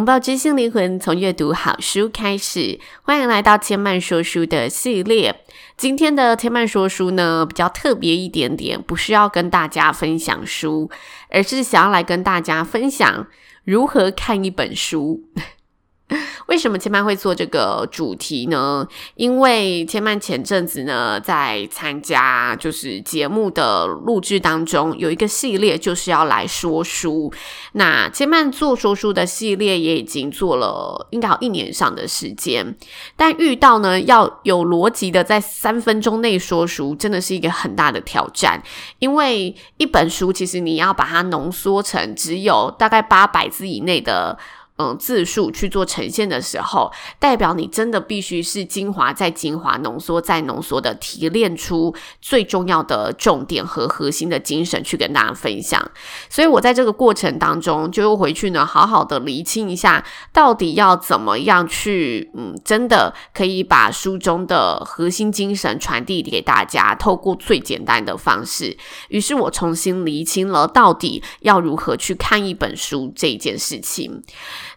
[0.00, 2.80] 拥抱知性灵魂，从阅读好书开始。
[3.02, 5.44] 欢迎来到千曼说书的系列。
[5.76, 10.90] 今天的千曼说书呢，比较特别一点点，不是要跟大家分享书，
[11.28, 13.26] 而是想要来跟大家分享
[13.62, 15.24] 如何看一本书。
[16.46, 18.86] 为什么千曼会做这个主题呢？
[19.14, 27.32] 因为千曼前阵子呢，在参加就是节目的录制当中，有一个系列就是要来说书。
[27.72, 32.76] 那千曼做说书的系列也已经做了应该有一年上的时间，
[33.16, 38.60] 但遇到呢要有逻辑的在三分钟内说书，真的是一个很大的挑战。
[38.98, 44.36] 因为一本书其实你要把它浓缩成只有大概八百字以内的。
[44.80, 55.90] 嗯，字数去做呈现的时候，代表你真的必须是精华再精华、浓缩再浓缩的提炼出最重要的重点和核心的精神去跟大家分享。
[56.30, 68.74] 所以我在这个过程当中，就又回去呢，好好的厘清一下，到底要怎么样去，嗯，真的可以把书中的核心精神传递给大家，透过最简单的方式。
[69.10, 74.22] 于是我重新厘清了到底要如何去看一本书这件事情。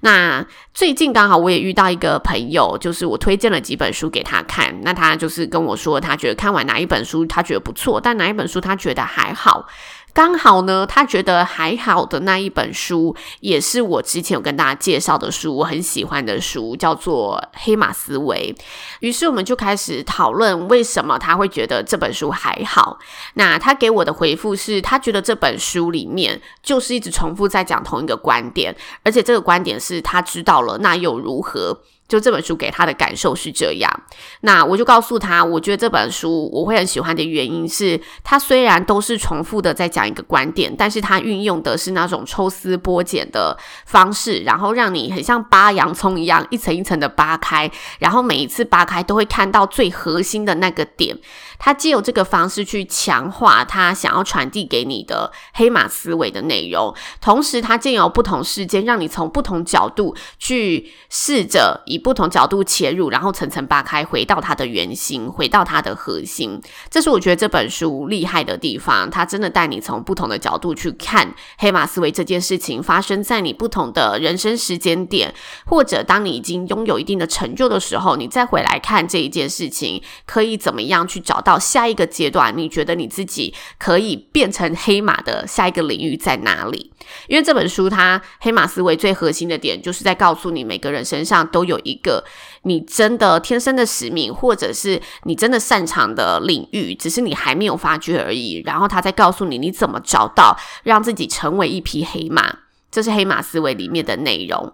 [0.04, 9.66] 那最近刚好我也遇到一个朋友，就是我推荐了几本书给他看，那他就是跟我说，他觉得看完哪一本书他觉得不错，但哪一本书他觉得还好。
[10.14, 18.54] 刚好呢，他觉得还好的那一本书，也是我之前有跟大家介绍的书，我很喜欢的书，叫做《黑马思维》。
[19.00, 23.00] 于是我们就开始讨论为什么他会觉得这本书还好。
[23.34, 31.82] 那他给我的回复是他觉得这本书里面就是一直重复在讲同一个观点，而且这个观点是他知道了，那又如何？
[32.08, 34.04] 就这本书给他的感受是这样，
[34.42, 51.18] 那我就告诉他，我觉得这本书我会很喜欢的原因是，它虽然都是重复的在讲一个观点，但是它运用的是那种抽丝剥茧的方式，然后让你很像扒洋葱一样，一层一层的扒开，然后每一次扒开都会看到最核心的那个点。
[51.58, 66.60] 他借由这个方式去强化他想要传递给你的黑马思维的内容，同时他借由不同事件，让你从不同角度去试着以不同角度切入，然后层层扒开，回到它的原型，回到它的核心。
[66.90, 75.34] 这是我觉得这本书厉害的地方，它真的带你从不同的角度去看黑马思维这件事情发生在你不同的人生时间点，
[75.66, 81.60] 或者当你已经拥有一定的成就的时候，你再回来看这一件事情，可以怎么样去找到。
[81.60, 86.92] 下一个阶段，你觉得你自己可以变成黑马的下一个领域在哪里？
[87.28, 92.24] 因为这本书它黑马思维最核心的点，就是在告诉你每个人身上都有一个
[92.64, 98.62] 你真的天生的使命，或者是你真的擅长的领域，只是你还没有发觉而已。
[98.66, 102.60] 然后他再告诉你你怎么找到，让自己成为一匹黑马。
[102.92, 104.74] 这是黑马思维里面的内容。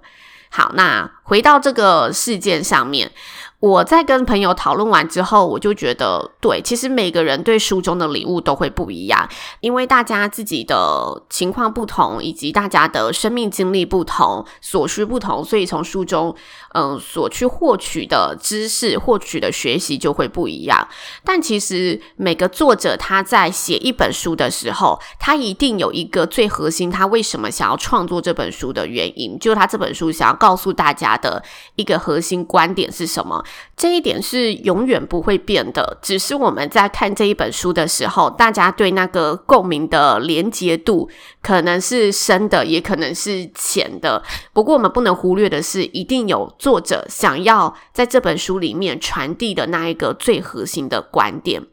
[0.49, 3.11] 好，那回到这个事件上面。
[3.59, 9.27] 我在跟朋友讨论完之后，我就觉得，对，其实每个人对书中的领悟都会不一样，
[9.59, 16.33] 因为大家自己的情况不同，以及大家的生命经历不同，所需不同，所以从书中，
[16.73, 20.87] 嗯，所去获取的知识、获取的学习就会不一样。
[21.25, 31.43] 但其实每个作者他在写一本书的时候，他一定有一个最核心，他为什么想要创作这本书的原因，就是他这本书想要告诉大家的
[31.75, 33.43] 一个核心观点是什么。
[33.75, 41.09] 这一点是永远不会变的，只是我们在看这一本书的时候，大家对那个共鸣的连结度
[41.41, 44.21] 可能是深的，也可能是浅的。
[44.51, 51.63] 不过我们不能忽略的是，一定有作者想要在这本书里面传递的那一个最核心的观点。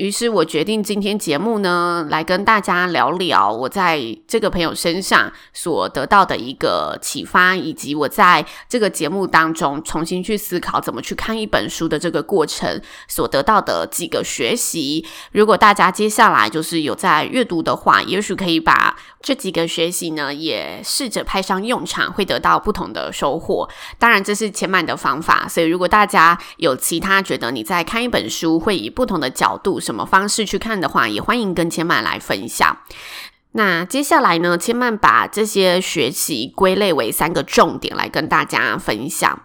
[0.00, 11.14] 于是我决定今天节目呢，来跟大家聊聊我在这个朋友身上所得到的一个启发，以及我在这个节目当中重新去思考怎么去。
[11.20, 15.04] 看一本书的这个过程所得到的几个学习。
[15.32, 23.68] 如果大家接下来就是有在阅读的话，也许可以把这几个学习呢也试着派上用场，会得到不同的收获。
[23.98, 32.78] 当然，这是前满的方法，所以如果大家有其他觉得你在看一本书会以不同的角度、什么方式去看的话，也欢迎跟千曼来分享。
[33.52, 39.42] 那接下来呢，千曼把这些学习归类为三个重点来跟大家分享。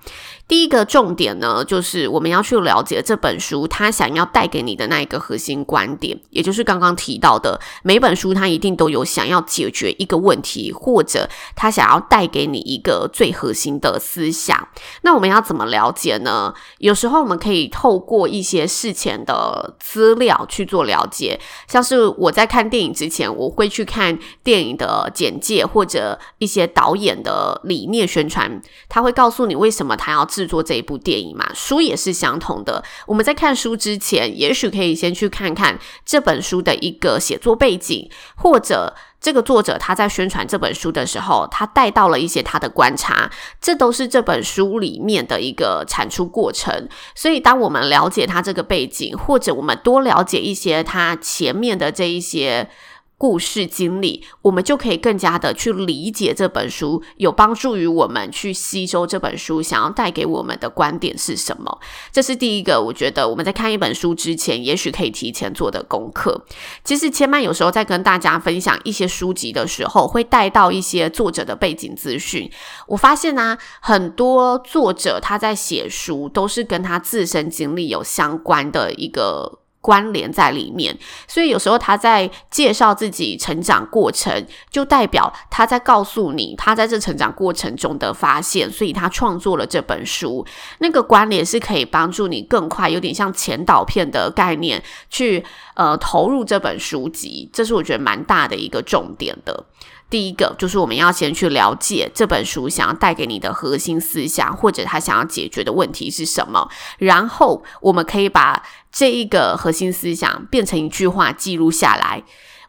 [0.48, 14.68] 第一个重点呢，就是我们要去了解这本书它想要带给你的那一个核心观点，也就是刚刚提到的，每本书它一定都有想要解决一个问题，或者它想要带给你一个最核心的思想。
[15.02, 16.54] 那我们要怎么了解呢？
[16.78, 30.24] 有时候我们可以透过一些事前的资料去做了解，像是我在看电影之前，我会去看电影的简介或者一些导演的理念宣传，他会告诉你为什么他要。
[30.36, 32.84] 制作这一部电影嘛，书也是相同的。
[33.08, 46.90] 我们在看书之前，也许可以先去看看这本书的一个写作背景，或者这个作者他在宣传这本书的时候，他带到了一些他的观察，这都是这本书里面的一个产出过程。
[47.16, 52.70] 所以，当我们了解他这个背景，或者我们多了解一些他前面的这一些。
[53.18, 61.80] 故事经历，我们就可以更加的去理解这本书，有帮助于我们去吸收这本书想要带给我们的观点是什么。
[62.12, 66.46] 这是第一个，我觉得我们在看一本书之前，也许可以提前做的功课。
[66.84, 72.52] 其实千曼有时候在跟大家分享一些书籍的时候，会带到一些作者的背景资讯。
[72.88, 79.60] 我发现呢、很多作者他在写书都是跟他自身经历有相关的一个。
[79.86, 80.98] 关联在里面，
[81.28, 90.44] 所以有时候他在介绍自己成长过程，就代表他在告诉你他在这成长过程中的发现，所以他创作了这本书。
[90.80, 95.46] 那个关联是可以帮助你更快，有点像前导片的概念，去
[95.76, 97.48] 呃投入这本书籍。
[97.54, 99.66] 这是我觉得蛮大的一个重点的。
[100.10, 106.70] 第一个就是我们要先去了解这本书想要带给你的核心思想，或者他想要解决的问题是什么，
[107.00, 112.24] 然后我们可以把这一个核心思想变成一句话记录下来，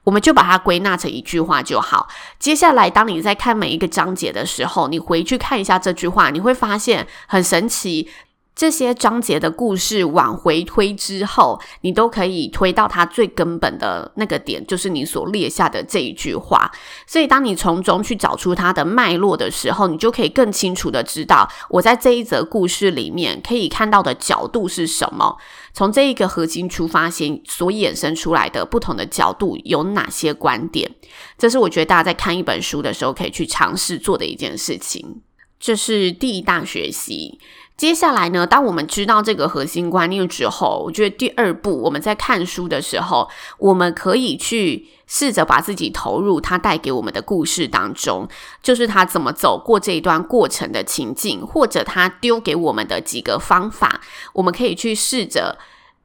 [0.05, 2.09] 我们就把它归纳成一句话就好。
[2.39, 8.09] 接下来，当你在看每一个章节的时候，你回去看一下这句话，你会发现很神奇。
[8.57, 16.73] 这些章节的故事往回推之后，你都可以推到它最根本的那个点，就是你所列下的这一句话。
[17.07, 25.37] 所以，当你从中去找出它的脉络的时候，你就可以更清楚的知道，我在这一则故事里面可以看到的角度是什么。
[25.75, 30.91] 从这一个核心出发先所衍生出来的不同的角度有哪些观点？
[31.37, 35.21] 这是我觉得大家在看一本书的时候可以去尝试做的一件事情。
[35.61, 37.39] 这是第一大学习。
[37.77, 43.29] 接下来呢，当我们知道这个核心观念之后，我觉得第二步，我们在看书的时候，
[43.59, 48.27] 我们可以去试着把自己投入他带给我们的故事当中，
[48.63, 54.01] 就是他怎么走过这一段过程的情境，或者他丢给我们的几个方法，
[54.33, 55.59] 我们可以去试着，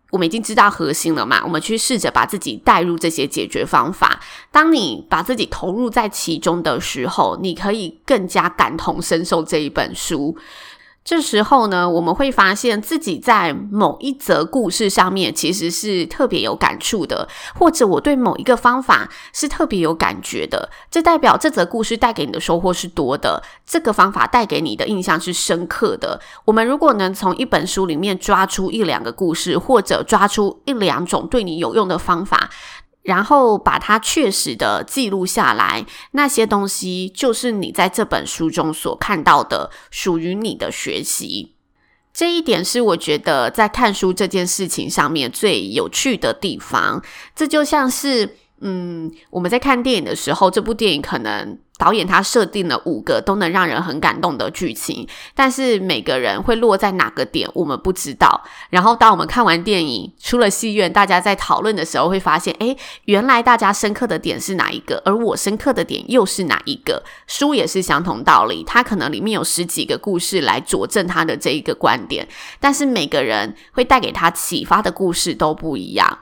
[0.10, 4.20] 我们已经知道核心了嘛，我们去试着把自己带入这些解决方法。
[4.52, 10.36] 当你把自己投入在其中的时候，你可以更加感同身受这一本书。
[11.04, 20.70] 这时候呢，我们会发现自己在某一则故事上面其实是特别有感触的，或者我对某一个方法是特别有感觉的。
[20.92, 26.22] 这代表这则故事带给你的收获是多的，这个方法带给你的印象是深刻的。
[26.46, 32.52] 我们如果能从一本书里面抓出一两个故事，或者抓出一两种对你有用的方法。
[33.04, 41.56] 然后把它确实的记录下来，那些东西就是你在这本书中所看到的属于你的学习。
[42.14, 47.02] 这一点是我觉得在看书这件事情上面最有趣的地方。
[47.36, 51.58] 这就像是，嗯，我们在看电影的时候，这部电影可能。
[51.82, 58.44] 导演他设定了五个都能让人很感动的剧情，但是每个人会落在哪个点，我们不知道。
[58.70, 67.02] 然后当我们看完电影出了戏院，大家在讨论的时候会发现，诶，原来大家深刻的点是哪一个，而我深刻的点又是哪一个？
[67.26, 72.28] 书也是相同道理，它可能里面有十几个故事来佐证他的这一个观点，
[72.60, 76.20] 但是每个人会带给他启发的故事都不一样。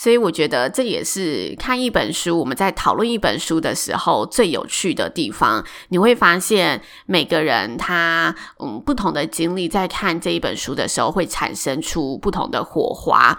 [0.00, 5.62] 所以我觉得这也是看一本书，我们在讨论一本书的时候最有趣的地方。
[5.90, 13.38] 你会发现每个人他嗯不同的经历，在看这一本书的时候会产生出不同的火花。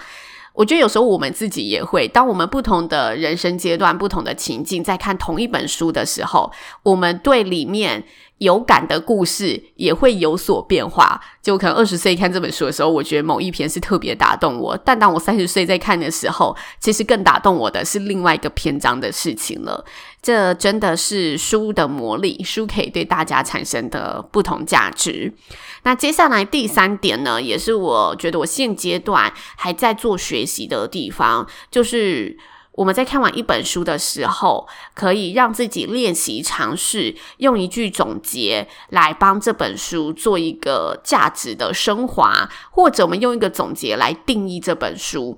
[0.53, 6.51] 我觉得有时候我们自己也会，当我们不同的人生阶段、不同的情境，在看同一本书的时候，
[6.83, 8.03] 我们对里面
[8.39, 11.21] 有感的故事也会有所变化。
[11.41, 19.83] 就可能二十岁看这本书的时候，我觉得某一篇是特别打动我，但当我三十岁在看的时候，其实更打动我的是另外一个篇章的事情了。
[20.21, 25.33] 这真的是书的魔力，书可以对大家产生的不同价值。
[25.83, 32.37] 那接下来第三点呢，也是我觉得我现阶段还在做学习的地方，就是。
[32.75, 45.37] 我们在看完一本书的时候，可以让自己练习尝试用一句总结来帮这本书做一个价值的升华，或者我们用一个总结来定义这本书。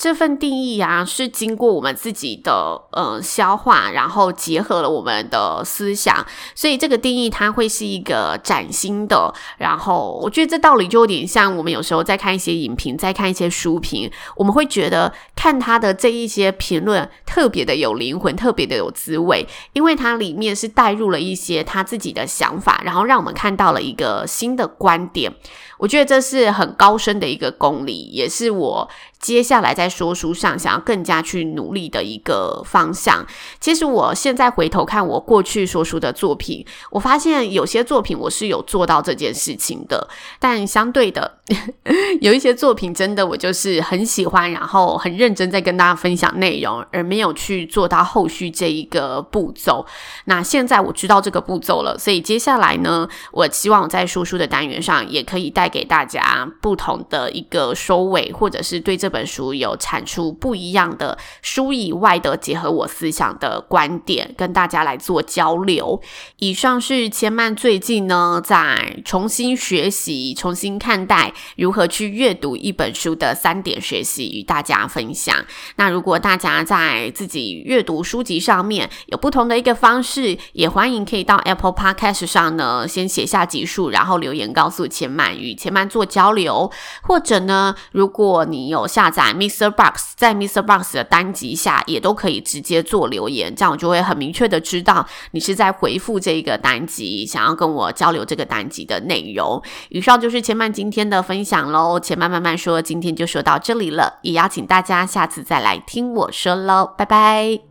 [0.00, 9.34] 这份定义啊，是经过我们自己的呃消化，然后结合了我们的思想，所以这个定义它会是一个崭新的。
[9.58, 25.30] 然后我觉得这道理就有点像我们有时候在看一些影评，在看一些书评，我们会觉得看他的这一些评论特别的有灵魂，特别的有滋味，因为它里面是带入了一些他自己的想法，然后让我们看到了一个新的观点。
[25.76, 28.86] 我觉得这是很高深的一个功力，也是我
[29.20, 33.26] 接下来在说书上想要更加去努力的一个方向。
[33.58, 40.08] 其实我现在回头看我过去说书的作品，我发现有些作品我是有做到这件事情的，
[40.38, 41.38] 但相对的，
[42.20, 49.86] 有一些作品真的我就是很喜欢，然后很认真在跟大家分享内容，而没有去做到后续这一个步骤。
[50.26, 55.70] 那现在我知道这个步骤了，所以接下来呢，我希望我在说书的单元上也可以带。
[55.70, 66.00] 给大家不同的一个收尾，或者是对这本书有产出不一样的书以外的结合我思想的观点，跟大家来做交流。
[66.38, 75.36] 以上是千曼最近呢在重新学习、重新看待如何去阅读一本书的三点学习，与大家分享。
[75.76, 85.50] 那如果大家在自己阅读书籍上面有不同的一个方式，也欢迎可以到 Apple Podcast 上呢先写下集数，然后留言告诉千曼与。
[85.60, 86.70] 千曼做交流，
[87.02, 99.62] 或者呢，如果你有下载 MixerBox，在 MixerBox 的单集下也都可以直接做留言，这样我就会很明确的知道你是在回复这个单集，想要跟我交流这个单集的内容。
[99.88, 107.69] 以上就是千曼今天的分享喽，千曼慢慢说，今天就说到这里了，也邀请大家下次再来听我说喽，拜拜。